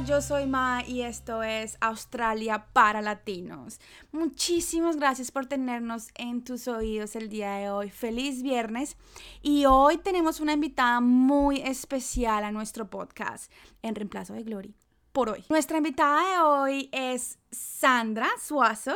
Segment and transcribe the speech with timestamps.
[0.00, 3.78] yo soy Ma y esto es Australia para Latinos.
[4.10, 7.90] Muchísimas gracias por tenernos en tus oídos el día de hoy.
[7.90, 8.96] Feliz viernes
[9.40, 13.52] y hoy tenemos una invitada muy especial a nuestro podcast
[13.82, 14.74] en reemplazo de Glory
[15.12, 15.44] por hoy.
[15.48, 18.94] Nuestra invitada de hoy es Sandra Suazo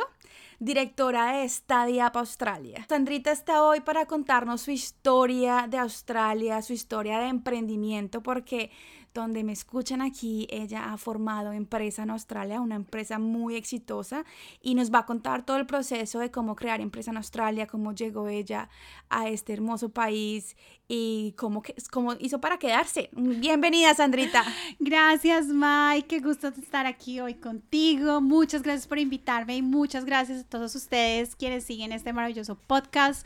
[0.59, 2.85] directora de Stadia Australia.
[2.89, 8.69] Sandrita está hoy para contarnos su historia de Australia, su historia de emprendimiento, porque
[9.13, 14.23] donde me escuchan aquí, ella ha formado empresa en Australia, una empresa muy exitosa
[14.61, 17.93] y nos va a contar todo el proceso de cómo crear empresa en Australia, cómo
[17.93, 18.69] llegó ella
[19.09, 20.55] a este hermoso país
[20.91, 21.61] y cómo,
[21.91, 23.09] cómo hizo para quedarse.
[23.13, 24.43] Bienvenida, Sandrita.
[24.79, 26.07] Gracias, Mike.
[26.07, 28.21] Qué gusto estar aquí hoy contigo.
[28.21, 33.25] Muchas gracias por invitarme y muchas gracias a todos ustedes quienes siguen este maravilloso podcast.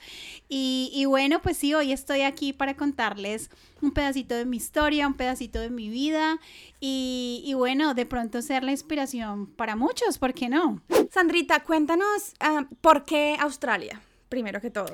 [0.49, 3.49] Y, y bueno, pues sí, hoy estoy aquí para contarles
[3.81, 6.39] un pedacito de mi historia, un pedacito de mi vida
[6.81, 10.81] y, y bueno, de pronto ser la inspiración para muchos, ¿por qué no?
[11.11, 14.93] Sandrita, cuéntanos ah, por qué Australia, primero que todo.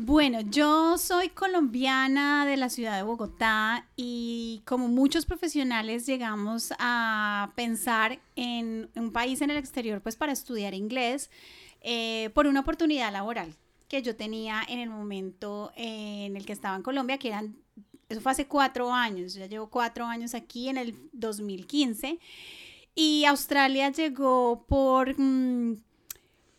[0.00, 7.50] Bueno, yo soy colombiana de la ciudad de Bogotá y como muchos profesionales llegamos a
[7.56, 11.32] pensar en un país en el exterior pues para estudiar inglés
[11.80, 13.56] eh, por una oportunidad laboral
[13.88, 17.56] que yo tenía en el momento en el que estaba en Colombia, que eran,
[18.08, 22.20] eso fue hace cuatro años, ya llevo cuatro años aquí en el 2015
[22.94, 25.82] y Australia llegó por, mm,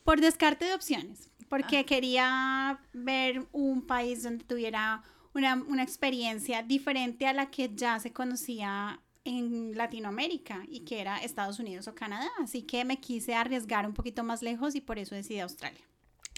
[0.04, 7.28] por descarte de opciones porque quería ver un país donde tuviera una, una, experiencia diferente
[7.28, 12.30] a la que ya se conocía en Latinoamérica y que era Estados Unidos o Canadá.
[12.42, 15.82] Así que me quise arriesgar un poquito más lejos y por eso decidí Australia.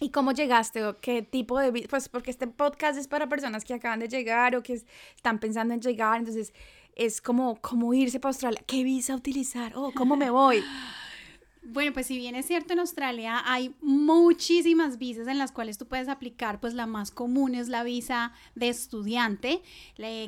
[0.01, 1.87] ¿Y cómo llegaste o qué tipo de...
[1.87, 4.73] Pues porque este podcast es para personas que acaban de llegar o que
[5.15, 6.53] están pensando en llegar, entonces
[6.95, 8.63] es como, como irse para Australia.
[8.65, 9.73] ¿Qué visa utilizar?
[9.75, 10.63] Oh, ¿cómo me voy?
[11.63, 15.87] Bueno, pues si bien es cierto, en Australia hay muchísimas visas en las cuales tú
[15.87, 19.61] puedes aplicar, pues la más común es la visa de estudiante,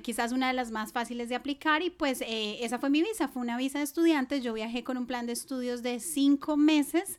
[0.04, 3.28] quizás una de las más fáciles de aplicar y pues eh, esa fue mi visa,
[3.30, 7.18] fue una visa de estudiante, yo viajé con un plan de estudios de cinco meses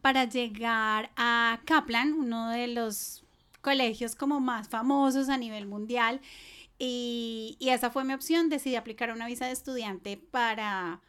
[0.00, 3.24] para llegar a Kaplan, uno de los
[3.62, 6.20] colegios como más famosos a nivel mundial.
[6.78, 11.00] Y, y esa fue mi opción, decidí aplicar una visa de estudiante para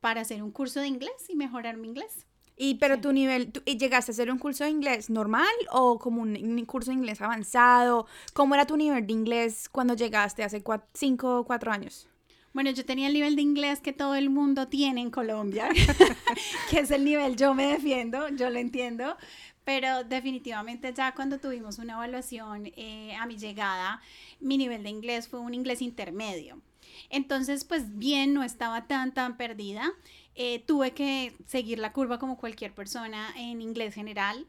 [0.00, 2.26] para hacer un curso de inglés y mejorar mi inglés.
[2.60, 6.64] Y pero tu nivel, ¿llegaste a hacer un curso de inglés normal o como un,
[6.66, 8.06] curso de inglés avanzado?
[8.34, 12.08] ¿Cómo era tu nivel de inglés cuando llegaste hace cinco o cuatro años?
[12.52, 15.68] Bueno, yo tenía el nivel de inglés que todo el mundo tiene en Colombia,
[16.70, 19.16] que es el nivel yo me defiendo, yo lo entiendo,
[19.64, 24.00] pero definitivamente ya cuando tuvimos una evaluación eh, a mi llegada,
[24.40, 26.60] mi nivel de inglés fue un inglés intermedio.
[27.10, 29.92] Entonces, pues bien, no estaba tan, tan perdida.
[30.34, 34.46] Eh, tuve que seguir la curva como cualquier persona en inglés general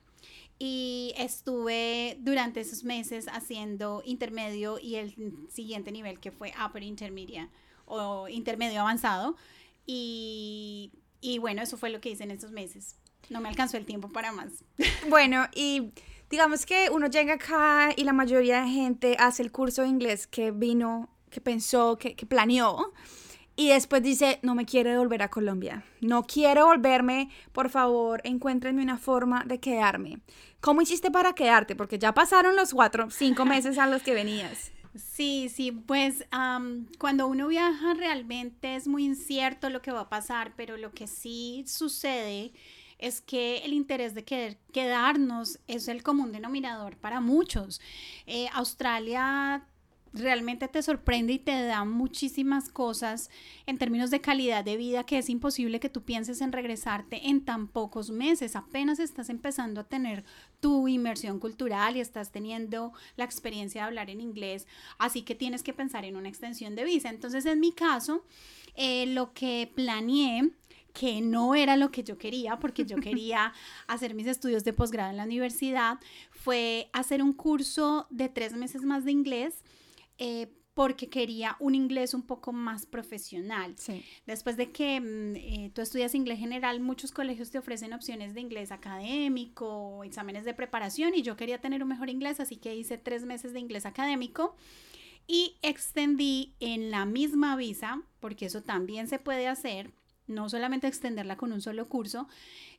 [0.60, 5.16] y estuve durante esos meses haciendo intermedio y el
[5.50, 7.50] siguiente nivel que fue upper intermedia
[7.86, 9.38] o intermedio avanzado
[9.86, 10.92] y,
[11.22, 12.98] y bueno, eso fue lo que hice en esos meses.
[13.30, 14.64] No me alcanzó el tiempo para más.
[15.10, 15.92] Bueno, y
[16.30, 20.28] digamos que uno llega acá y la mayoría de gente hace el curso de inglés
[20.28, 22.94] que vino que pensó, que, planeó.
[23.56, 25.84] Y después dice, no me quiere volver a Colombia.
[26.00, 30.20] No quiero volverme, por favor, encuéntrenme una forma de quedarme.
[30.62, 31.76] ¿Cómo hiciste para quedarte?
[31.76, 34.72] Porque ya pasaron los cuatro, cinco meses a los que venías.
[34.96, 36.26] Sí, sí, pues
[36.98, 41.08] cuando uno viaja realmente es muy incierto lo que va a pasar, pero lo que
[41.08, 42.54] sí sucede
[43.00, 47.82] es que el interés de querer quedarnos es el común denominador para muchos.
[48.28, 49.66] Eh, Australia
[50.14, 53.30] realmente te sorprende y te da muchísimas cosas
[53.66, 57.46] en términos de calidad de vida que es imposible que tú pienses en regresarte en
[57.46, 58.56] tan pocos meses.
[58.56, 60.24] Apenas estás empezando a tener
[60.60, 64.68] tu inmersión cultural y estás teniendo la experiencia de hablar en inglés,
[64.98, 67.10] así que tienes que pensar en una extensión de visa.
[67.10, 68.26] Entonces, en mi caso,
[68.76, 70.52] eh, lo que planeé
[70.94, 73.54] que no era lo que yo quería, porque yo quería
[73.88, 76.00] hacer mis estudios de posgrado en la universidad,
[76.32, 79.64] fue hacer un curso de tres meses más de inglés
[80.20, 83.76] eh, porque quería un inglés un poco más profesional.
[84.26, 88.42] Después de que mm, eh, tú estudias inglés general, muchos colegios te ofrecen opciones de
[88.42, 92.98] inglés académico, exámenes de preparación y yo quería tener un mejor inglés, así que hice
[92.98, 94.56] tres meses de inglés académico
[95.28, 99.92] y extendí en la misma visa, porque eso también se puede hacer,
[100.28, 102.30] no solamente extenderla con un solo curso,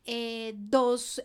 [0.06, 1.22] eh, dos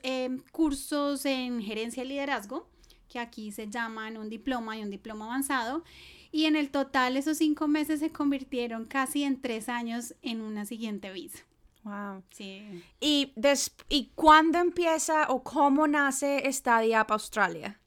[0.51, 2.69] cursos en gerencia y liderazgo
[3.07, 5.83] que aquí se llaman un diploma y un diploma avanzado.
[6.31, 10.65] y en el total esos cinco meses se convirtieron casi en tres años en una
[10.65, 11.39] siguiente visa.
[11.85, 12.23] Wow.
[12.31, 12.83] Sí.
[12.99, 13.31] ¿Y,
[13.89, 17.79] ¿Y cuándo empieza o cómo nace Stadia Up Australia?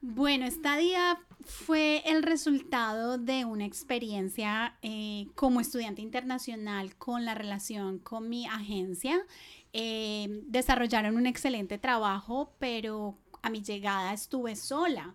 [0.00, 7.98] Bueno, Stadia fue el resultado de una experiencia eh, como estudiante internacional con la relación
[7.98, 9.20] con mi agencia.
[9.74, 15.14] Eh, desarrollaron un excelente trabajo, pero a mi llegada estuve sola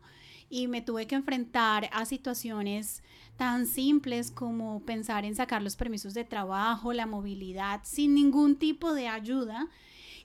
[0.50, 3.04] y me tuve que enfrentar a situaciones
[3.38, 8.94] tan simples como pensar en sacar los permisos de trabajo, la movilidad, sin ningún tipo
[8.94, 9.68] de ayuda.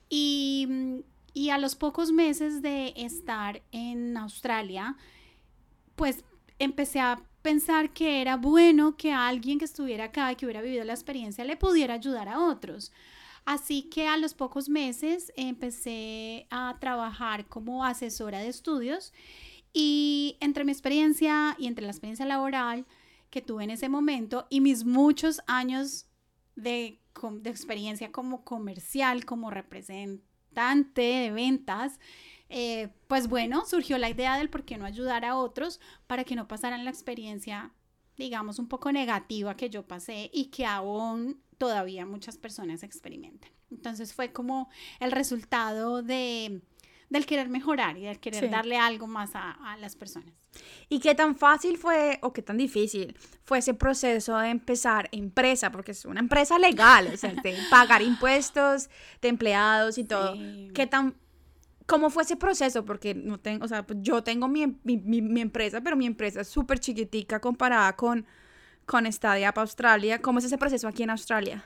[0.08, 1.02] Y,
[1.32, 4.96] y a los pocos meses de estar en Australia,
[5.96, 6.24] pues
[6.58, 10.84] empecé a pensar que era bueno que alguien que estuviera acá y que hubiera vivido
[10.84, 12.92] la experiencia le pudiera ayudar a otros.
[13.44, 19.12] Así que a los pocos meses empecé a trabajar como asesora de estudios
[19.72, 22.86] y entre mi experiencia y entre la experiencia laboral
[23.30, 26.06] que tuve en ese momento y mis muchos años
[26.56, 27.00] de,
[27.40, 32.00] de experiencia como comercial, como representante de ventas,
[32.48, 36.34] eh, pues bueno, surgió la idea del por qué no ayudar a otros para que
[36.34, 37.72] no pasaran la experiencia,
[38.16, 43.50] digamos, un poco negativa que yo pasé y que aún todavía muchas personas experimentan.
[43.70, 46.62] Entonces fue como el resultado de,
[47.10, 50.32] del querer mejorar y del querer darle algo más a, a, las personas.
[50.88, 53.14] ¿Y qué tan fácil fue o qué tan difícil
[53.44, 55.70] fue ese proceso de empezar empresa?
[55.70, 58.88] Porque es una empresa legal, o sea, de pagar impuestos
[59.20, 60.32] de empleados y todo.
[60.72, 61.14] ¿Qué tan
[61.90, 62.84] ¿Cómo fue ese proceso?
[62.84, 66.42] Porque no tengo, o sea, pues yo tengo mi, mi, mi, empresa, pero mi empresa
[66.42, 68.24] es súper chiquitica comparada con,
[68.90, 70.20] con Stadia para Australia.
[70.20, 71.64] ¿Cómo es ese proceso aquí en Australia?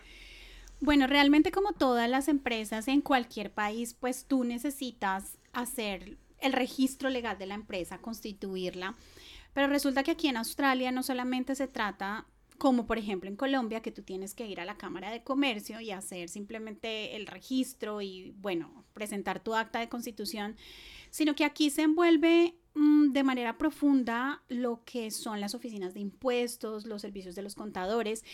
[0.81, 7.09] Bueno, realmente como todas las empresas en cualquier país, pues tú necesitas hacer el registro
[7.09, 8.95] legal de la empresa, constituirla.
[9.55, 12.27] Pero resulta que aquí en Australia no solamente se trata
[12.59, 15.81] como por ejemplo en Colombia, que tú tienes que ir a la Cámara de Comercio
[15.81, 20.57] y hacer simplemente el registro y, bueno, presentar tu acta de constitución,
[21.15, 26.01] sino que aquí se envuelve mm, de manera profunda lo que son las oficinas de
[26.01, 28.25] impuestos, los servicios de los contadores,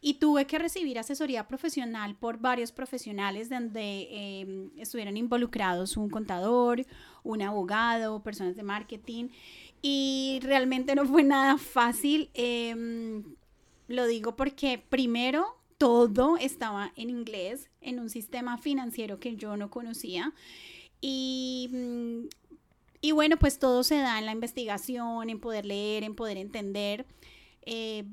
[0.00, 6.84] y tuve que recibir asesoría profesional por varios profesionales donde em, estuvieron involucrados un contador,
[7.22, 9.28] un abogado, personas de marketing,
[9.80, 12.30] y realmente no fue nada fácil.
[12.34, 13.22] Eh,
[13.86, 19.70] lo digo porque primero todo estaba en inglés, en un sistema financiero que yo no
[19.70, 20.32] conocía.
[21.00, 22.28] Y, mm,
[23.00, 27.06] y bueno, pues todo se da en la investigación, en poder leer, en poder entender.
[27.66, 28.04] Eh,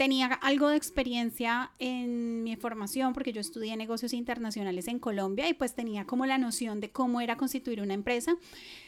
[0.00, 5.52] tenía algo de experiencia en mi formación porque yo estudié negocios internacionales en Colombia y
[5.52, 8.34] pues tenía como la noción de cómo era constituir una empresa,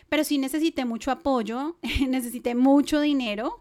[0.08, 1.76] pero sí necesité mucho apoyo,
[2.08, 3.60] necesité mucho dinero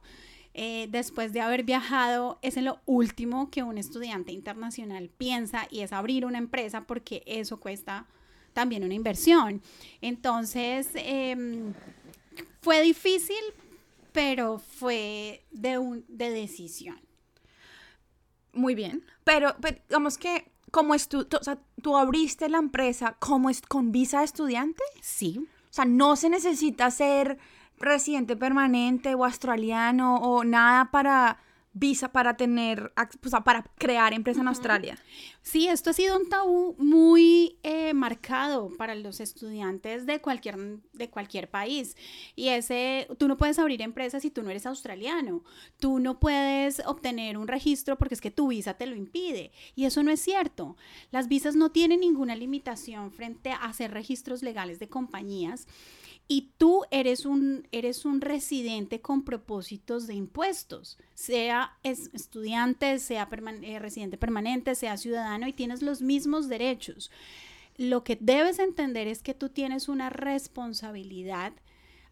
[0.54, 5.94] eh, después de haber viajado, es lo último que un estudiante internacional piensa y es
[5.94, 8.08] abrir una empresa porque eso cuesta
[8.54, 9.62] también una inversión.
[10.02, 11.74] Entonces, em,
[12.62, 13.44] fue difícil,
[14.12, 17.00] pero fue de, un, de decisión.
[18.54, 19.56] Muy bien, pero,
[19.88, 24.26] digamos que como tú, o sea, tú abriste la empresa como es, con visa de
[24.26, 24.84] estudiante.
[25.02, 25.38] Sí.
[25.40, 27.38] O sea, no se necesita ser
[27.78, 31.40] residente permanente o australiano o nada para
[31.74, 32.94] visa para tener,
[33.46, 34.98] para crear empresa en Australia.
[35.42, 40.58] Sí, esto ha sido un tabú muy eh, marcado para los estudiantes de cualquier,
[40.94, 41.96] de cualquier país.
[42.36, 45.44] Y ese, tú no puedes abrir empresas si tú no eres australiano.
[45.80, 49.52] Tú no puedes obtener un registro porque es que tu visa te lo impide.
[49.76, 50.76] Y eso no es cierto.
[51.12, 55.68] Las visas no tienen ninguna limitación frente a hacer registros legales de compañías
[56.34, 63.28] y tú eres un, eres un residente con propósitos de impuestos, sea estudiante, sea
[63.64, 67.12] eh, residente permanente, sea ciudadano y tienes los mismos derechos.
[67.76, 71.52] Lo que debes entender es que tú tienes una responsabilidad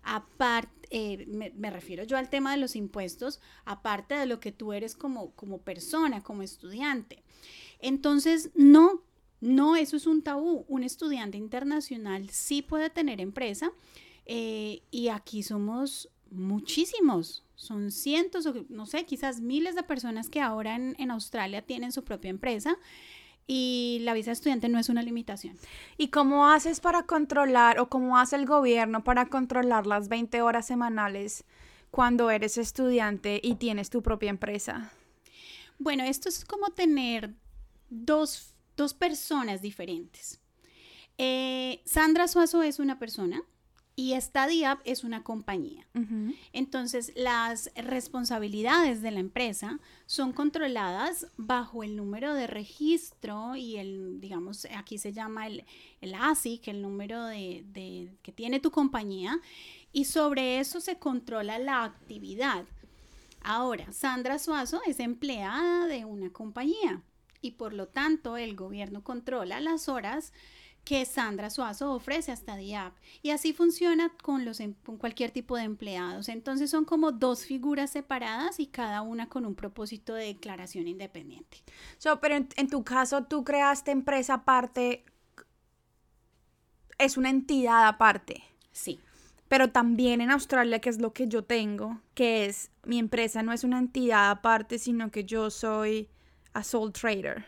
[0.03, 4.73] aparte, eh, me, refiero yo al tema de los impuestos, aparte de lo que tú
[4.73, 7.23] eres como, como persona, como estudiante.
[7.79, 9.01] Entonces, no,
[9.39, 10.65] no, eso es un tabú.
[10.67, 13.71] Un estudiante internacional sí puede tener empresa
[14.31, 20.39] eh, y aquí somos muchísimos, son cientos o no sé, quizás miles de personas que
[20.39, 22.77] ahora en, en Australia tienen su propia empresa
[23.48, 25.57] y la visa de estudiante no es una limitación.
[25.98, 30.67] ¿Y cómo haces para controlar o cómo hace el gobierno para controlar las 20 horas
[30.67, 31.43] semanales
[31.89, 34.93] cuando eres estudiante y tienes tu propia empresa?
[35.79, 37.33] Bueno, esto es como tener
[37.89, 40.39] dos, dos personas diferentes.
[41.17, 43.41] Eh, Sandra Suazo es una persona
[44.00, 45.86] y esta DIAP es una compañía.
[46.53, 54.22] Entonces, las responsabilidades de la empresa son controladas bajo el número de registro y el,
[54.22, 55.65] digamos, aquí se llama el,
[56.00, 59.38] el ASIC, el número de, de, que tiene tu compañía,
[59.91, 62.63] y sobre eso se controla la actividad.
[63.41, 67.03] Ahora, Sandra Suazo es empleada de una compañía
[67.41, 70.32] y por lo tanto el gobierno controla las horas
[70.83, 72.93] que Sandra Suazo ofrece hasta DIAP.
[73.21, 76.29] Y así funciona con, los, em, con cualquier tipo de empleados.
[76.29, 81.57] Entonces son como dos figuras separadas y cada una con un propósito de declaración independiente.
[81.98, 85.05] So, pero en, tu caso, tú creaste empresa aparte,
[86.98, 88.43] es una entidad aparte.
[88.71, 89.00] Sí.
[89.48, 93.51] Pero también en Australia, que es lo que yo tengo, que es mi empresa no
[93.51, 96.09] es una entidad aparte, sino que yo soy
[96.53, 97.45] a sole trader.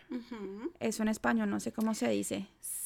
[0.79, 2.47] Eso en español no sé cómo se dice.
[2.59, 2.80] Sí,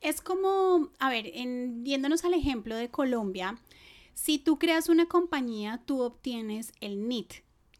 [0.00, 3.58] es como, a ver, en, viéndonos al ejemplo de Colombia,
[4.14, 7.34] si tú creas una compañía, tú obtienes el NIT,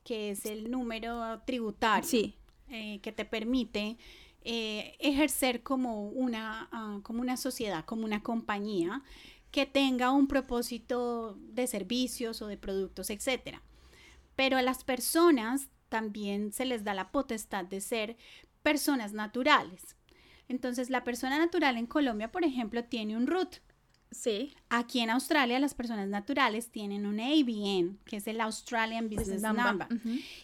[0.04, 2.34] que es el número tributario sí.
[2.68, 3.96] Eh, que te permite
[4.42, 9.02] eh, ejercer como una, ah, como una sociedad, como una compañía
[9.50, 13.58] que tenga un propósito de servicios o de productos, etc.
[14.34, 18.16] Pero a las personas también se les da la potestad de ser
[18.62, 19.95] personas naturales.
[20.48, 23.56] Entonces, la persona natural en Colombia, por ejemplo, tiene un RUT.
[24.10, 24.54] Sí.
[24.68, 29.88] Aquí en Australia, las personas naturales tienen un ABN, que es el Australian Business Number.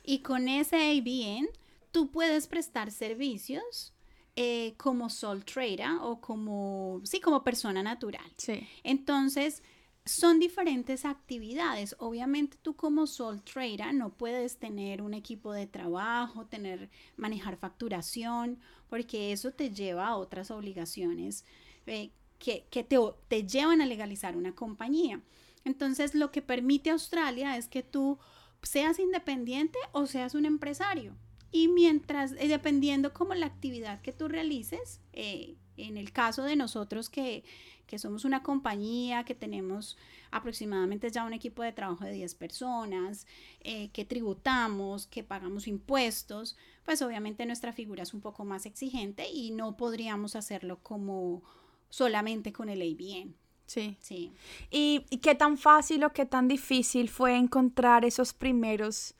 [0.05, 1.49] Y con ese ABN,
[1.91, 3.95] tú puedes prestar servicios
[4.35, 8.25] eh, como sole trader o como, sí, como persona natural.
[8.37, 8.67] Sí.
[8.83, 9.63] Entonces,
[10.05, 11.95] son diferentes actividades.
[11.99, 18.59] Obviamente tú como sole trader no puedes tener un equipo de trabajo, tener manejar facturación,
[18.89, 21.45] porque eso te lleva a otras obligaciones
[21.87, 25.23] eh, que, te, te llevan a legalizar una compañía.
[25.65, 28.19] Entonces lo que permite Australia es que tú
[28.63, 31.17] seas independiente o seas un empresario.
[31.53, 36.57] Y mientras, eh, dependiendo como la actividad que tú realices, eh, en el caso de
[36.57, 37.45] nosotros que
[37.93, 39.99] que somos una compañía, que tenemos
[40.31, 43.27] aproximadamente ya un equipo de trabajo de 10 personas,
[43.61, 49.29] eh, que tributamos, que pagamos impuestos, pues obviamente nuestra figura es un poco más exigente
[49.31, 51.43] y no podríamos hacerlo como
[51.91, 53.35] solamente con el ABN.
[53.67, 53.99] Sí.
[54.01, 54.33] Sí.
[54.71, 59.15] ¿Y, qué tan fácil o qué tan difícil fue encontrar esos primeros?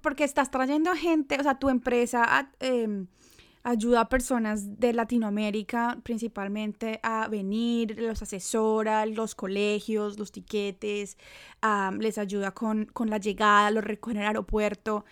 [0.00, 2.52] porque estás trayendo gente, o sea, tu empresa...
[2.60, 3.06] Eh,
[3.62, 11.16] ayuda a personas de Latinoamérica principalmente a venir, los asesora, los colegios, los tiquetes,
[11.98, 15.04] les ayuda con, la llegada, los recoge en el aeropuerto.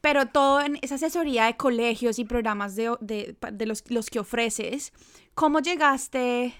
[0.00, 3.36] Pero todo en esa asesoría de colegios y programas de,
[3.66, 4.92] los, los que ofreces,
[5.34, 6.54] ¿cómo llegaste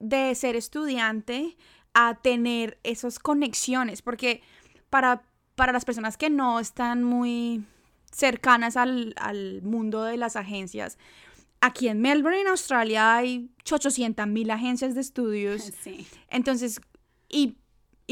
[0.00, 1.56] de ser estudiante
[1.94, 4.02] a tener esas conexiones?
[4.02, 4.42] Porque
[4.90, 5.22] para,
[5.54, 7.64] para las personas que no están muy
[8.10, 9.14] cercanas al,
[9.62, 10.98] mundo de las agencias.
[11.60, 15.72] Aquí en Melbourne, en Australia, hay 800 mil agencias de estudios.
[16.30, 16.80] Entonces,
[17.28, 17.56] y,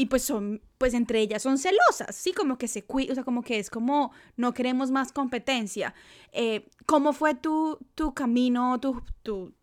[0.09, 2.31] pues son, pues entre ellas son celosas, ¿sí?
[2.31, 5.93] Como que se cuida, o sea, como que es como, no queremos más competencia.
[6.31, 9.53] Eh, ¿Cómo fue tu, tu camino, tu, tu,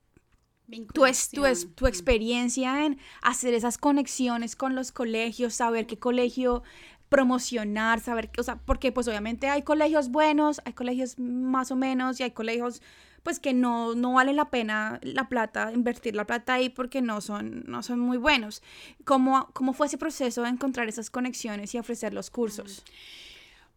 [0.92, 5.98] tu, es, tu, es, tu experiencia en hacer esas conexiones con los colegios, saber qué
[5.98, 6.62] colegio
[7.08, 12.18] promocionar, saber, o sea, porque pues obviamente hay colegios buenos, hay colegios más o menos
[12.18, 12.82] y hay colegios
[13.22, 17.20] pues que no, no vale la pena la plata, invertir la plata ahí porque no
[17.20, 18.62] son, no son muy buenos.
[19.04, 22.84] ¿Cómo, ¿Cómo fue ese proceso de encontrar esas conexiones y ofrecer los cursos?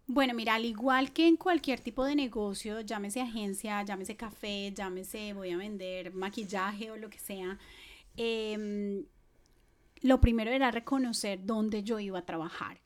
[0.06, 5.34] Bueno, mira, al igual que en cualquier tipo de negocio, llámese agencia, llámese café, llámese
[5.34, 7.58] voy a vender maquillaje o lo que sea,
[8.18, 9.04] em,
[10.02, 12.80] lo primero era reconocer dónde yo iba a trabajar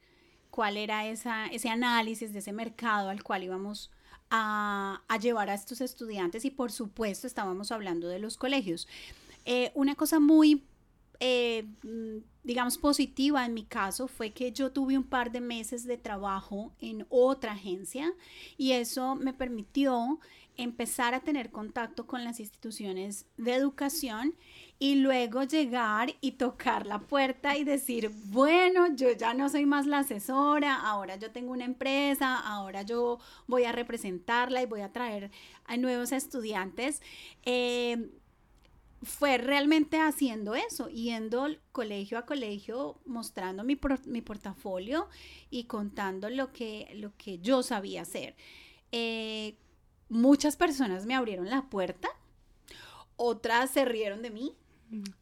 [0.53, 3.89] cuál era esa, ese análisis de ese mercado al cual íbamos
[4.29, 8.87] a, llevar a estos estudiantes y por supuesto estábamos hablando de los colegios.
[9.45, 10.63] Eh, una cosa muy,
[11.19, 11.65] eh,
[12.43, 16.73] digamos, positiva en mi caso fue que yo tuve un par de meses de trabajo
[16.79, 18.13] en otra agencia
[18.57, 20.19] y eso me permitió
[20.55, 24.35] empezar a tener contacto con las instituciones de educación
[24.77, 29.87] y luego llegar y tocar la puerta y decir, bueno, yo ya no soy más
[29.87, 34.91] la asesora, ahora yo tengo una empresa, ahora yo voy a representarla y voy a
[34.91, 35.31] traer
[35.65, 37.01] a nuevos estudiantes.
[37.45, 38.09] Eh,
[39.03, 45.07] fue realmente haciendo eso, yendo colegio a colegio, mostrando mi, mi portafolio
[45.49, 48.35] y contando lo que, lo que yo sabía hacer.
[48.91, 49.57] Eh,
[50.09, 52.09] muchas personas me abrieron la puerta,
[53.15, 54.55] otras se rieron de mí,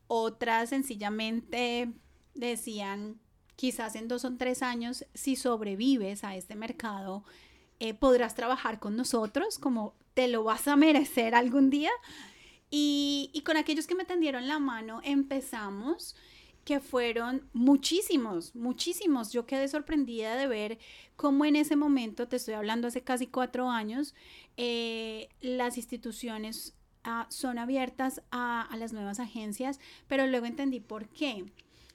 [0.08, 1.92] Otras sencillamente
[2.34, 3.20] decían,
[3.56, 7.24] quizás en dos o tres años, si sobrevives a este mercado,
[7.80, 11.92] eh, podrás trabajar con nosotros, como te lo vas a merecer algún día.
[12.74, 16.16] Y, con aquellos que me tendieron la mano empezamos
[16.64, 19.34] que fueron muchísimos, muchísimos.
[19.34, 20.80] Yo quedé sorprendida de ver
[21.18, 24.16] cómo en ese momento, te estoy hablando hace casi cuatro años,
[24.58, 31.10] eh, las instituciones ah, son abiertas a, a las nuevas agencias, pero luego entendí por
[31.10, 31.46] qué.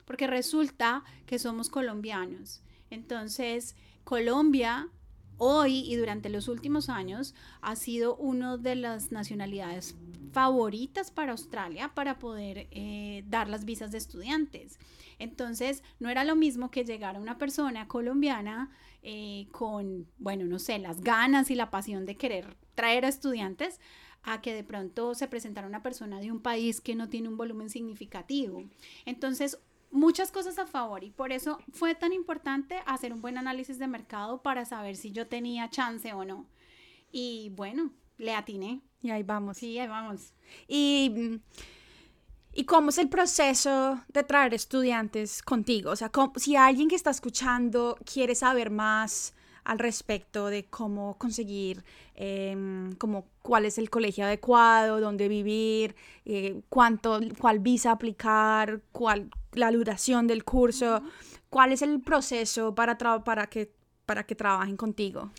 [0.05, 2.61] Porque resulta que somos colombianos.
[2.91, 4.91] Entonces, Colombia
[5.39, 9.95] hoy y durante los últimos años ha sido una de las nacionalidades
[10.33, 14.79] favoritas para Australia para poder eh, dar las visas de estudiantes.
[15.19, 18.71] Entonces, no era lo mismo que llegara una persona colombiana
[19.03, 23.81] eh, con, bueno, no sé, las ganas y la pasión de querer traer a estudiantes
[24.23, 27.37] a que de pronto se presentara una persona de un país que no tiene un
[27.37, 28.65] volumen significativo.
[29.05, 29.59] Entonces,
[29.91, 33.87] muchas cosas a favor y por eso fue tan importante hacer un buen análisis de
[33.87, 36.47] mercado para saber si yo tenía chance o no.
[37.13, 38.81] Y bueno, le atiné.
[39.07, 39.59] Y ahí vamos.
[39.59, 40.33] Sí, ahí vamos.
[40.69, 41.41] Y,
[42.53, 45.91] ¿Y cómo es el proceso de traer estudiantes contigo?
[45.91, 49.35] O sea, si alguien que está escuchando quiere saber más
[49.65, 51.85] al respecto de cómo conseguir,
[52.99, 55.95] como cuál es el colegio adecuado, dónde vivir,
[56.25, 61.03] eh, cuánto, cuál visa aplicar, cuál la duración del curso,
[61.51, 63.73] cuál es el proceso para, para, que,
[64.07, 65.31] para que trabajen contigo.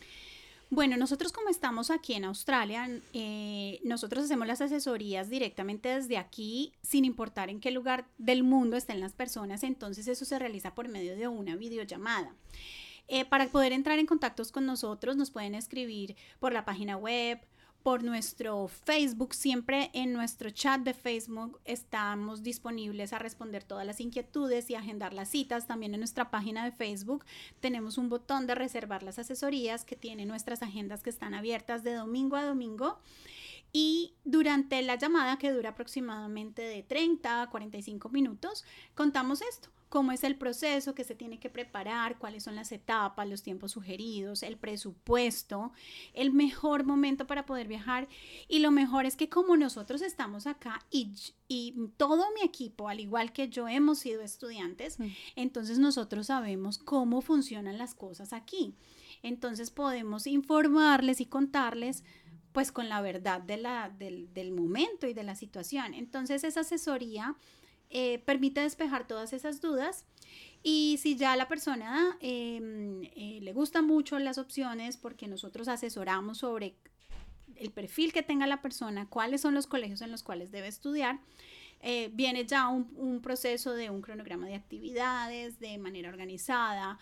[0.70, 6.74] Bueno, nosotros como estamos aquí en Australia, eh, nosotros hacemos las asesorías directamente desde aquí,
[6.82, 10.90] sin importar en qué lugar del mundo estén las personas, entonces eso se realiza por
[10.90, 12.36] medio de una videollamada.
[13.08, 17.40] Eh, para poder entrar en contactos con nosotros, nos pueden escribir por la página web,
[17.84, 19.34] por nuestro Facebook.
[19.34, 25.14] Siempre en nuestro chat de Facebook estamos disponibles a responder todas las inquietudes y agendar
[25.14, 25.68] las citas.
[25.68, 27.26] También en nuestra página de Facebook
[27.60, 31.94] tenemos un botón de reservar las asesorías que tiene nuestras agendas que están abiertas de
[31.94, 33.00] domingo a domingo.
[33.74, 38.64] Y durante la llamada, que dura aproximadamente de 30 a 45 minutos,
[38.96, 43.28] contamos esto cómo es el proceso que se tiene que preparar, cuáles son las etapas,
[43.28, 45.72] los tiempos sugeridos, el presupuesto,
[46.14, 48.08] el mejor momento para poder viajar.
[48.48, 51.14] Y lo mejor es que como nosotros estamos acá y,
[51.48, 55.08] y todo mi equipo, al igual que yo, hemos sido estudiantes, mm.
[55.36, 58.76] entonces nosotros sabemos cómo funcionan las cosas aquí.
[59.24, 62.04] Entonces podemos informarles y contarles
[62.52, 65.94] pues con la verdad de la, del, del momento y de la situación.
[65.94, 67.36] Entonces esa asesoría
[67.90, 70.06] eh, permite despejar todas esas dudas.
[70.62, 76.40] Y si ya la persona em, eh, le gustan mucho las opciones, porque nosotros asesoramos
[76.40, 76.76] sobre
[77.56, 81.20] el perfil que tenga la persona, cuáles son los colegios en los cuales debe estudiar,
[81.80, 87.00] eh, viene ya un, proceso de un cronograma de actividades de manera organizada,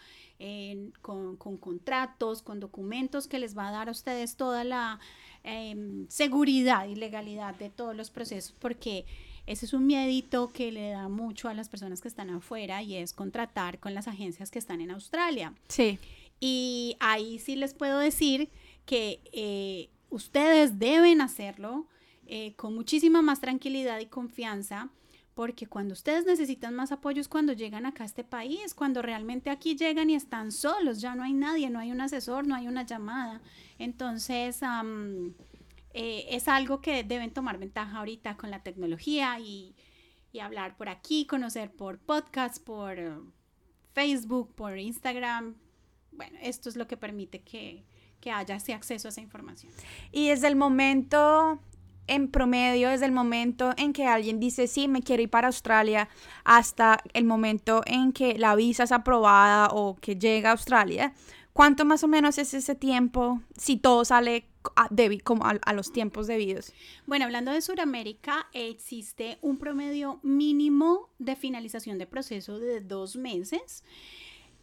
[1.01, 4.99] con, con, contratos, con documentos que les va a dar a ustedes toda la
[5.43, 9.05] em, seguridad y legalidad de todos los procesos, porque
[9.47, 12.95] ese es un miedito que le da mucho a las personas que están afuera y
[12.95, 15.53] es contratar con las agencias que están en Australia.
[15.67, 15.99] Sí.
[16.39, 18.49] Y ahí sí les puedo decir
[18.85, 21.87] que eh, ustedes deben hacerlo
[22.27, 24.89] eh, con muchísima más tranquilidad y confianza
[25.35, 29.49] porque cuando ustedes necesitan más apoyo es cuando llegan acá a este país, cuando realmente
[29.49, 32.69] aquí llegan y están solos, ya no hay nadie, no hay un asesor, no hay
[32.69, 33.41] una llamada.
[33.77, 34.61] Entonces,
[35.97, 39.73] eh, es algo que deben tomar ventaja ahorita con la tecnología y,
[40.41, 43.13] hablar por aquí, conocer por podcast, por eh,
[43.93, 45.55] Facebook, por Instagram.
[46.11, 47.85] Bueno, esto es lo que permite que,
[48.19, 49.71] que haya ese acceso a esa información.
[50.11, 51.61] Y desde el momento
[52.07, 56.09] en promedio, desde el momento en que alguien dice, sí, me quiero ir para Australia,
[56.43, 61.13] hasta el momento en que la visa es aprobada o que llega a Australia,
[61.55, 64.89] ¿cuánto más o menos es ese tiempo si todo sale a,
[65.23, 66.73] como a, los tiempos debidos.
[67.05, 73.83] Bueno, hablando de Sudamérica, existe un promedio mínimo de finalización de proceso de dos meses,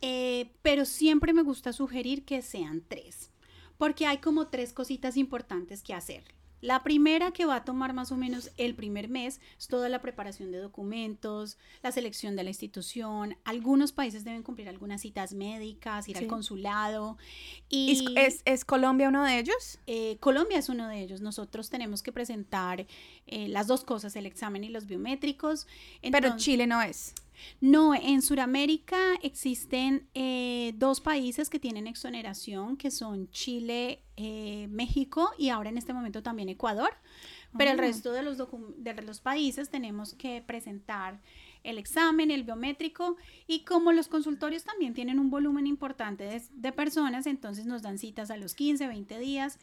[0.02, 3.30] eh, pero siempre me gusta sugerir que sean tres,
[3.78, 6.24] porque hay como tres cositas importantes que hacer.
[6.62, 10.00] La primera que va a tomar más o menos el primer mes es toda la
[10.00, 13.36] preparación de documentos, la selección de la institución.
[13.42, 17.18] Algunos países deben cumplir algunas citas médicas, ir al consulado.
[17.68, 19.80] Y, ¿Es, ¿Es, Colombia uno de ellos?
[19.88, 21.20] Eh, Colombia es uno de ellos.
[21.20, 22.86] Nosotros tenemos que presentar
[23.26, 25.66] eh, las dos cosas, el examen y los biométricos.
[26.10, 27.14] Pero Chile no es.
[27.60, 35.30] No, en Sudamérica existen eh, dos países que tienen exoneración, que son Chile, eh, México
[35.38, 36.90] y ahora en este momento también Ecuador.
[37.56, 37.82] Pero el Ah.
[37.82, 38.38] resto de los,
[38.78, 41.20] de los países tenemos que presentar
[41.64, 46.72] el examen, el biométrico y como los consultorios también tienen un volumen importante de, de
[46.72, 49.58] personas, entonces nos dan citas a los 15, 20 días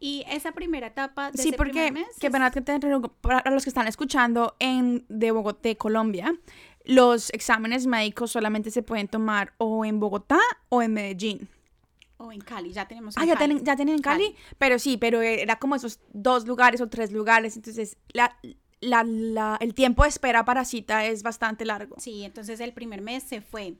[0.00, 2.72] y esa primera etapa de Sí, ese porque, mes que es- que te
[3.20, 6.34] para los que están escuchando en de Bogotá, de Colombia,
[6.84, 10.38] los exámenes médicos solamente se pueden tomar o en Bogotá
[10.70, 11.48] o en Medellín.
[12.22, 13.46] o en Cali, ya tenemos Ah, en ya Cali.
[13.46, 17.12] tienen, ya tienen en Cali, pero sí, pero era como esos dos lugares o tres
[17.12, 18.36] lugares, entonces la,
[18.80, 21.96] la, el tiempo de espera para cita es bastante largo.
[21.98, 23.74] Sí, entonces el primer mes se fue.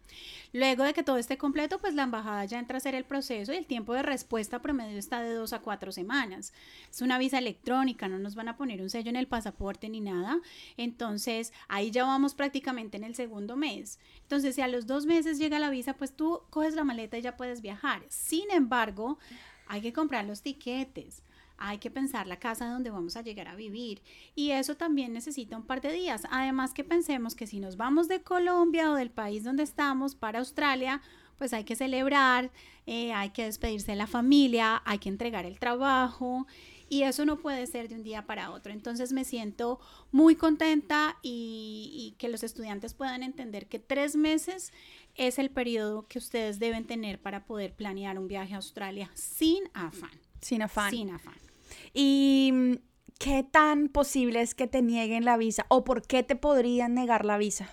[0.53, 3.53] Luego de que todo esté completo, pues la embajada ya entra a hacer el proceso
[3.53, 6.53] y el tiempo de respuesta promedio está de dos a cuatro semanas.
[6.91, 10.01] Es una visa electrónica, no nos van a poner un sello en el pasaporte ni
[10.01, 10.39] nada.
[10.77, 13.99] Entonces ahí ya vamos prácticamente en el segundo mes.
[14.23, 17.23] Entonces si a los dos meses llega la visa, pues tú coges la maleta y
[17.23, 18.03] ya puedes viajar.
[18.09, 19.19] Sin embargo,
[19.67, 21.23] hay que comprar los tiquetes.
[21.61, 24.03] Hay que pensar la casa donde vamos a llegar a vivir
[24.35, 26.23] y eso también necesita un par de días.
[26.31, 30.41] Además que pensemos que si nos vamos de Colombia o del país donde estamos para
[30.41, 31.03] Australia,
[31.37, 32.51] pues hay que celebrar,
[32.87, 36.47] eh, hay que despedirse de la familia, hay que entregar el trabajo
[36.91, 38.73] y eso no puede ser de un día para otro.
[38.73, 39.81] Entonces me siento
[40.13, 44.73] muy contenta y, y que los estudiantes puedan entender que tres meses
[45.15, 49.63] es el periodo que ustedes deben tener para poder planear un viaje a Australia sin
[49.73, 50.11] afán.
[50.41, 50.91] Sin afán.
[50.91, 51.50] Sin afán.
[51.95, 52.75] ¿Y mm,
[53.19, 57.25] qué tan posible es que te nieguen la visa o por qué te podrían negar
[57.25, 57.69] la visa?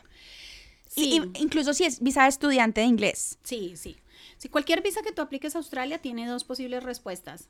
[0.95, 1.21] Y- Sí.
[1.35, 3.37] y- incluso si es visa de estudiante de inglés.
[3.43, 3.97] Sí, sí.
[4.37, 7.47] Si cualquier visa que tú apliques a Australia tiene dos posibles respuestas.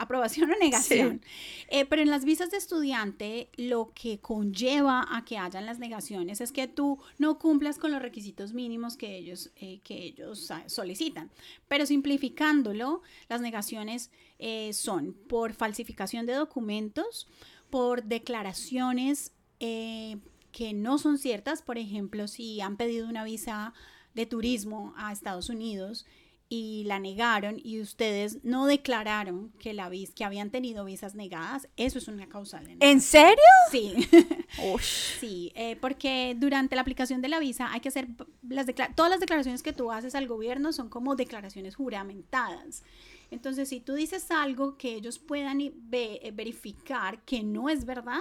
[0.00, 1.20] Aprobación o negación.
[1.68, 6.40] Eh, pero en las visas de estudiante lo que conlleva a que hayan las negaciones
[6.40, 10.64] es que tú no cumplas con los requisitos mínimos que ellos, eh, que ellos ah,
[10.68, 11.30] solicitan.
[11.68, 17.28] Pero simplificándolo, las negaciones eh, son por falsificación de documentos,
[17.68, 21.60] por declaraciones que no son ciertas.
[21.60, 23.74] Por ejemplo, si han pedido una visa
[24.14, 26.06] de turismo a Estados Unidos
[26.52, 31.68] y la negaron y ustedes no declararon que la vis que habían tenido visas negadas,
[31.76, 33.36] eso es una causal de ¿En serio?
[33.70, 33.94] Sí,
[35.20, 38.08] sí, eh, porque durante la aplicación de la visa hay que hacer
[38.48, 42.82] las todas las declaraciones que tú haces al gobierno son como declaraciones juramentadas.
[43.30, 45.58] Entonces, si tú dices algo que ellos puedan
[45.88, 48.18] ve- eh, verificar que no es verdad,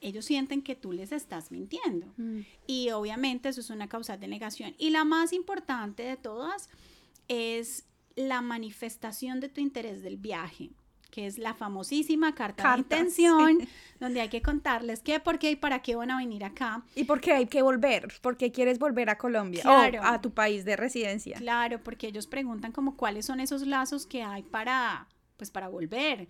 [0.00, 2.06] ellos sienten que tú les estás mintiendo.
[2.68, 4.76] Y obviamente eso es una causa de negación.
[4.78, 6.70] Y la más importante de todas
[7.28, 7.84] es
[8.16, 10.70] la manifestación de tu interés del viaje,
[11.10, 13.68] que es la famosísima carta, Carta, de intención, sí.
[14.00, 16.82] donde hay que contarles qué, por qué y para qué van a venir acá.
[16.94, 18.08] ¿Y por qué hay que volver?
[18.20, 20.00] ¿Por qué quieres volver a Colombia Claro.
[20.00, 21.38] o a tu país de residencia?
[21.38, 26.28] Claro, porque ellos preguntan como cuáles son esos lazos que hay para, pues para volver.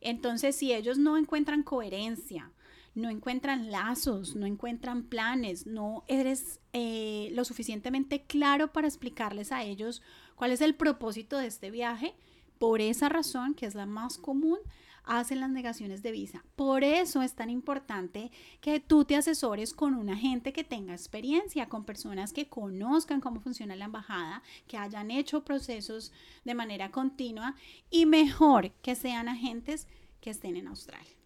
[0.00, 2.52] Entonces, si ellos no encuentran coherencia,
[2.94, 9.62] no encuentran lazos, no encuentran planes, no eres eh, lo suficientemente claro para explicarles a
[9.62, 10.02] ellos
[10.34, 12.14] cuál es el propósito de este viaje,
[12.58, 14.58] por esa razón, que es la más común,
[15.04, 16.44] hacen las negaciones de visa.
[16.56, 21.68] Por eso es tan importante que tú te asesores con un agente que tenga experiencia,
[21.68, 26.12] con personas que conozcan cómo funciona la embajada, que hayan hecho procesos
[26.44, 27.54] de manera continua
[27.90, 29.88] y mejor que sean agentes
[30.20, 31.19] que estén en Australia.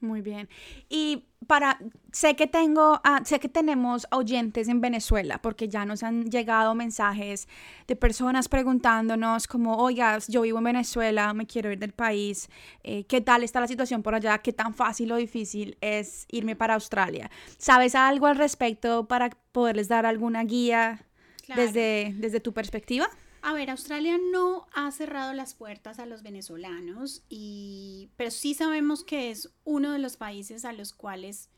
[0.00, 0.48] Muy bien.
[0.88, 1.78] Y para,
[2.12, 6.74] sé que tengo, ah, sé que tenemos oyentes en Venezuela, porque ya nos han llegado
[6.74, 7.48] mensajes
[7.86, 12.48] de personas preguntándonos como, oiga, yo vivo en Venezuela, me quiero ir del país,
[12.82, 14.38] eh, ¿qué tal está la situación por allá?
[14.38, 17.30] ¿Qué tan fácil o difícil es irme para Australia?
[17.58, 21.04] ¿Sabes algo al respecto para poderles dar alguna guía
[21.44, 21.62] Claro.
[21.62, 23.08] desde, desde tu perspectiva?
[23.42, 29.02] A ver, Australia no ha cerrado las puertas a los venezolanos, y, pero sí sabemos
[29.02, 31.48] que es uno de los países a los cuales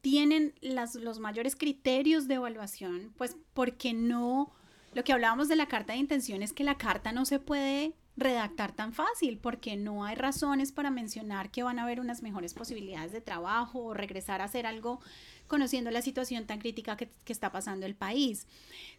[0.00, 4.52] tienen las, los mayores criterios de evaluación, pues porque no,
[4.92, 7.94] lo que hablábamos de la carta de intención es que la carta no se puede
[8.16, 12.54] redactar tan fácil porque no hay razones para mencionar que van a haber unas mejores
[12.54, 15.00] posibilidades de trabajo o regresar a hacer algo
[15.50, 18.46] conociendo la situación tan crítica que, está pasando el país.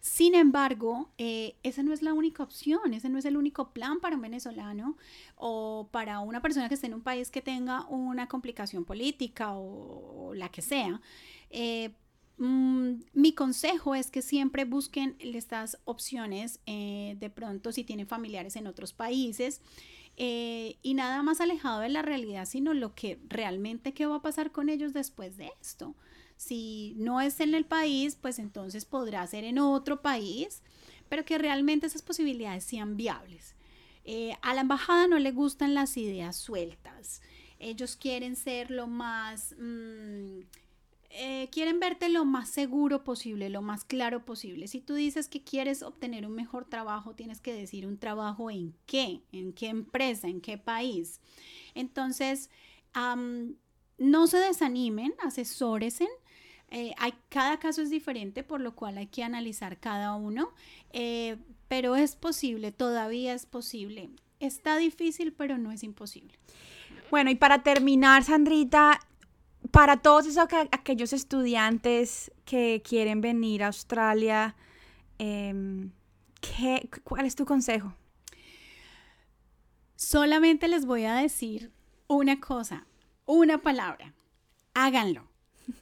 [0.00, 4.00] Sin embargo, eh, esa no es la única opción, ese no es el único plan
[4.00, 4.98] para un venezolano
[5.34, 10.34] o para una persona que esté en un país que tenga una complicación política o,
[10.34, 11.00] la que sea.
[11.48, 11.94] Eh,
[12.36, 18.56] mm, mi consejo es que siempre busquen estas opciones eh, de pronto si tienen familiares
[18.56, 19.62] en otros países
[20.18, 24.52] y nada más alejado de la realidad, sino lo que realmente qué va a pasar
[24.52, 25.96] con ellos después de esto.
[26.42, 30.60] Si no es en el país, pues entonces podrá ser en otro país,
[31.08, 33.54] pero que realmente esas posibilidades sean viables.
[34.04, 37.22] Eh, a la embajada no le gustan las ideas sueltas.
[37.60, 39.54] ellos quieren ser lo más...
[39.56, 40.40] Mm,
[41.10, 44.66] eh, quieren verte lo más seguro posible, lo más claro posible.
[44.66, 48.74] Si tú dices que quieres obtener un mejor trabajo, tienes que decir un trabajo en
[48.86, 51.20] qué, en qué empresa, en qué país.
[51.74, 52.50] Entonces,
[53.98, 56.08] no se desanimen, asesóresen.
[56.74, 60.52] Eh, hay, cada caso es diferente, por lo cual hay que analizar cada uno,
[60.94, 61.36] eh,
[61.68, 64.08] pero es posible, todavía es posible.
[64.40, 66.32] Está difícil, pero no es imposible.
[67.10, 68.98] Bueno, y para terminar, Sandrita,
[69.70, 74.56] para todos esos aquellos estudiantes que quieren venir a Australia,
[75.18, 75.90] em,
[77.04, 77.94] ¿cuál es tu consejo?
[79.94, 81.70] Solamente les voy a decir
[82.08, 82.86] una cosa,
[83.26, 84.14] una palabra.
[84.72, 85.28] Háganlo.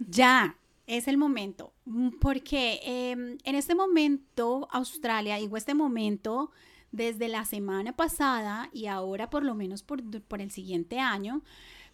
[0.08, 0.56] Ya,
[0.90, 1.72] es el momento.
[2.20, 6.50] Porque em, en este momento, Australia, digo este momento,
[6.90, 10.02] desde la semana pasada y ahora por lo menos por,
[10.40, 11.42] el siguiente año,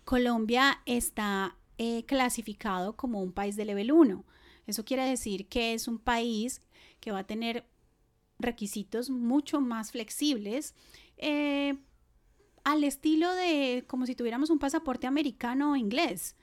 [0.06, 4.24] Colombia está eh, clasificado como un país de level 1.
[4.66, 6.62] Eso quiere decir que es un país
[6.98, 7.66] que va a tener
[8.38, 10.74] requisitos mucho más flexibles
[11.18, 11.76] eh,
[12.64, 16.34] al estilo de como si tuviéramos un pasaporte americano o inglés.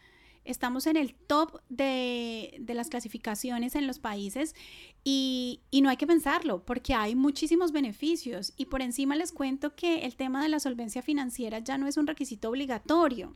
[0.46, 4.56] Estamos en el top de, las clasificaciones en los países
[5.04, 9.76] y, y, no hay que pensarlo porque hay muchísimos beneficios y por encima les cuento
[9.76, 13.36] que el tema de la solvencia financiera ya no es un requisito obligatorio.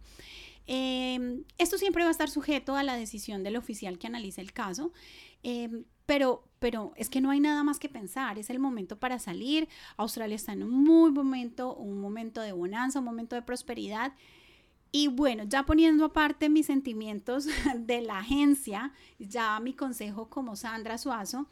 [0.68, 4.52] Em, esto siempre va a estar sujeto a la decisión del oficial que analice el
[4.52, 4.92] caso,
[5.42, 9.18] em, pero, pero es que no hay nada más que pensar, es el momento para
[9.18, 9.70] salir.
[9.96, 14.14] Australia está en un muy momento, un momento de bonanza, un momento de prosperidad.
[14.92, 17.48] Y bueno, ya poniendo aparte mis sentimientos
[17.78, 21.48] de la agencia, ya mi consejo como Sandra Suazo,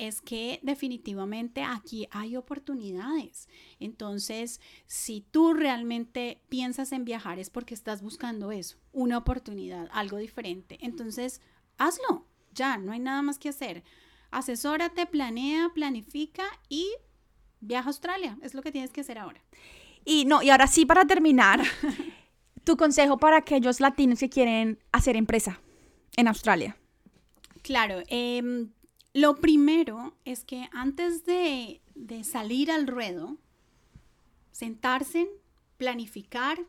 [0.00, 3.50] es que definitivamente aquí hay oportunidades.
[3.80, 10.16] Entonces, si tú realmente piensas en viajar es porque estás buscando eso, una oportunidad, algo
[10.16, 10.78] diferente.
[10.80, 11.42] Entonces,
[11.76, 13.84] hazlo, ya, no hay nada más que hacer.
[14.30, 16.88] Asesórate, planea, planifica y
[17.60, 18.38] viaja a Australia.
[18.40, 19.42] Es lo que tienes que hacer ahora.
[20.06, 21.62] Y no, y ahora sí para terminar,
[22.64, 25.60] tu consejo para aquellos latinos que quieren hacer empresa
[26.16, 26.76] en Australia.
[27.62, 28.68] Claro, eh,
[29.12, 31.80] lo primero es que antes de,
[32.22, 33.38] salir al ruedo,
[34.52, 35.28] sentarse,
[35.76, 36.60] planificar,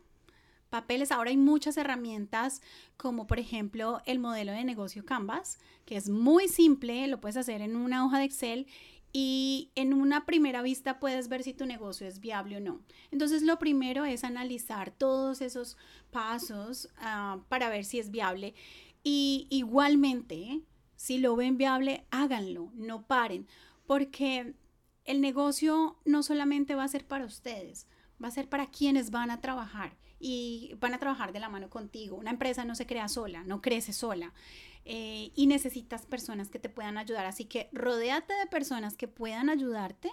[0.70, 1.12] papeles.
[1.12, 2.62] Ahora hay muchas herramientas
[2.98, 7.62] como por ejemplo el modelo de negocio Canvas, que es muy simple, lo puedes hacer
[7.62, 8.68] en una hoja de Excel
[9.14, 12.82] y en una primera vista puedes ver si tu negocio es viable o no.
[13.12, 15.78] Entonces lo primero es analizar todos esos
[16.12, 18.54] pasos ah, para ver si es viable
[19.04, 20.62] y igualmente
[20.96, 23.48] si lo ven viable, háganlo, no paren,
[23.88, 24.54] porque
[25.06, 27.88] el negocio no solamente va a ser para ustedes,
[28.24, 31.72] va a ser para quienes van a trabajar y van a trabajar de la mano
[31.72, 32.18] contigo.
[32.18, 34.32] Una empresa no se crea sola, no crece sola.
[34.86, 37.26] Eh, y necesitas personas que te puedan ayudar.
[37.26, 40.10] Así que rodéate de personas que puedan ayudarte,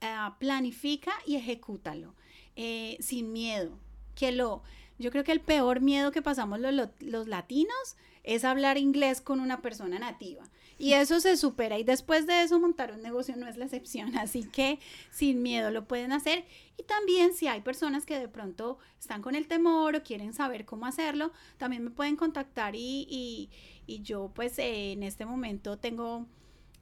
[0.00, 2.14] eh, planifica y ejecútalo
[2.56, 3.78] eh, sin miedo.
[4.14, 4.62] Que lo,
[4.98, 9.40] yo creo que el peor miedo que pasamos los, los latinos es hablar inglés con
[9.40, 10.44] una persona nativa.
[10.78, 11.78] Y eso se supera.
[11.78, 14.16] Y después de eso, montar un negocio no es la excepción.
[14.18, 14.78] Así que
[15.10, 16.44] sin miedo lo pueden hacer.
[16.76, 20.64] Y también si hay personas que de pronto están con el temor o quieren saber
[20.64, 23.50] cómo hacerlo, también me pueden contactar y,
[23.86, 26.26] yo pues en este momento tengo...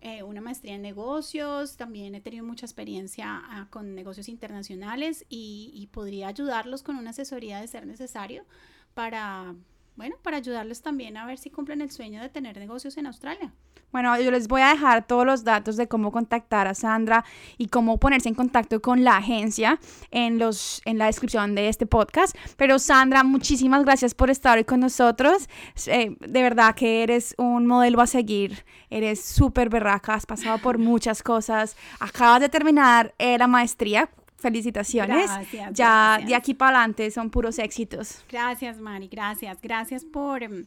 [0.02, 5.72] Eh, una maestría en negocios, también he tenido mucha experiencia ah, con negocios internacionales y,
[5.74, 8.46] y, podría ayudarlos con una asesoría de ser necesario
[8.94, 9.54] para,
[9.96, 13.52] bueno, para ayudarles también a ver si cumplen el sueño de tener negocios en Australia.
[13.92, 17.24] Bueno, yo les voy a dejar todos los datos de cómo contactar a Sandra
[17.58, 21.86] y cómo ponerse en contacto con la agencia en, los, en la descripción de este
[21.86, 22.36] podcast.
[22.56, 25.48] Pero Sandra, muchísimas gracias por estar hoy con nosotros.
[25.86, 28.64] Eh, de verdad que eres un modelo a seguir.
[28.90, 31.76] Eres súper berraca, has pasado por muchas cosas.
[31.98, 35.30] Acabas de terminar eh, la maestría felicitaciones.
[35.30, 38.24] Gracias, ya de aquí para adelante son puros éxitos.
[38.30, 39.58] Gracias, Mari, gracias.
[39.60, 40.66] Gracias por, em,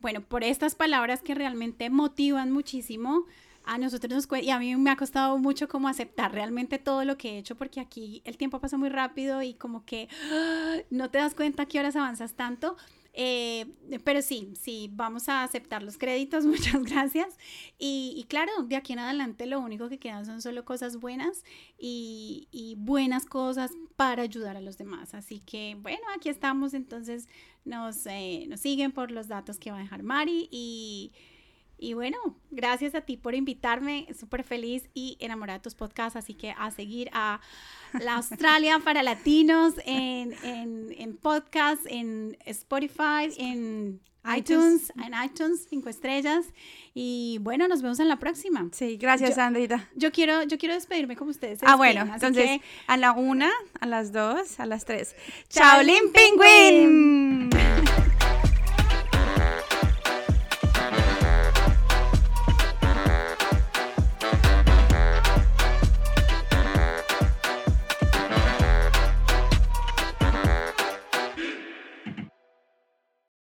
[0.00, 3.26] bueno, por estas palabras que realmente motivan muchísimo.
[3.64, 7.18] A nosotros nos y a mí me ha costado mucho como aceptar realmente todo lo
[7.18, 10.76] que he hecho porque aquí el tiempo pasa muy rápido y como que ¡ah!
[10.88, 12.76] no te das cuenta qué horas avanzas tanto,
[13.12, 13.66] eh,
[14.04, 17.36] pero sí, sí, vamos a aceptar los créditos, muchas gracias.
[17.78, 21.44] Y, claro, de aquí en adelante lo único que quedan son solo cosas buenas
[21.78, 25.14] y, buenas cosas para ayudar a los demás.
[25.14, 27.28] Así que bueno, aquí estamos, entonces
[27.64, 31.12] nos, eh, nos siguen por los datos que va a dejar Mari y,
[31.82, 32.18] Y bueno,
[32.50, 36.70] gracias a ti por invitarme, súper feliz y enamorada de tus podcasts, así que a
[36.70, 37.40] seguir a
[37.98, 43.98] la Australia para latinos en, en, en podcast, en Spotify, en
[44.36, 46.44] iTunes, en iTunes, cinco estrellas.
[46.92, 48.68] Y bueno, nos vemos en la próxima.
[48.72, 49.88] Sí, gracias, Sandrita.
[49.94, 51.60] Yo quiero, yo quiero despedirme como ustedes.
[51.62, 55.16] Ah, bueno, entonces a la una, a las dos, a las tres.
[55.48, 55.80] ¡Chao,
[56.12, 57.48] Pingüín!